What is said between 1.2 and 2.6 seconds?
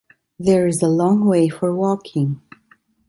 way for walking.